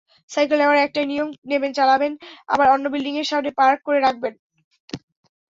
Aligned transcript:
Cycle 0.29 0.57
নেওয়ার 0.59 0.77
একটাই 0.79 1.07
নিয়ম—নেবেন, 1.11 1.71
চালাবেন 1.77 2.11
আবার 2.47 2.67
অন্য 2.69 2.85
বিল্ডিংয়ের 2.93 3.29
সামনে 3.31 3.49
পার্ক 3.59 3.79
করে 3.87 3.99
রাখবেন। 4.01 4.33